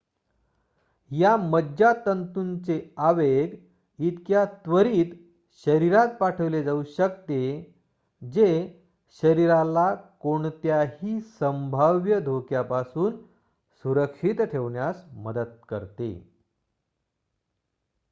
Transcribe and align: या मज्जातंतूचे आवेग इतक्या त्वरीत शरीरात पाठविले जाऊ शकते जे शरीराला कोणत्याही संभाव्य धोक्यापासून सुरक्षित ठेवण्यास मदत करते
या 1.11 1.35
मज्जातंतूचे 1.37 2.79
आवेग 2.97 3.55
इतक्या 3.99 4.45
त्वरीत 4.45 5.13
शरीरात 5.65 6.07
पाठविले 6.19 6.63
जाऊ 6.63 6.83
शकते 6.83 7.41
जे 8.21 8.47
शरीराला 9.21 9.93
कोणत्याही 10.19 11.19
संभाव्य 11.21 12.19
धोक्यापासून 12.19 13.17
सुरक्षित 13.83 14.41
ठेवण्यास 14.41 15.03
मदत 15.13 15.57
करते 15.69 16.31